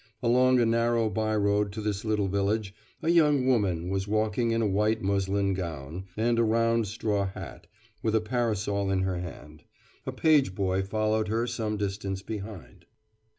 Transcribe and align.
Along 0.23 0.59
a 0.59 0.65
narrow 0.65 1.11
by 1.11 1.35
road 1.35 1.71
to 1.73 1.81
this 1.81 2.03
little 2.03 2.27
village 2.27 2.73
a 3.03 3.09
young 3.09 3.45
woman 3.45 3.91
was 3.91 4.07
walking 4.07 4.49
in 4.49 4.59
a 4.59 4.65
white 4.67 5.03
muslin 5.03 5.53
gown, 5.53 6.05
and 6.17 6.39
a 6.39 6.43
round 6.43 6.87
straw 6.87 7.27
hat, 7.27 7.67
with 8.01 8.15
a 8.15 8.19
parasol 8.19 8.89
in 8.89 9.01
her 9.01 9.19
hand. 9.19 9.63
A 10.07 10.11
page 10.11 10.55
boy 10.55 10.81
followed 10.81 11.27
her 11.27 11.45
some 11.45 11.77
distance 11.77 12.23
behind. 12.23 12.87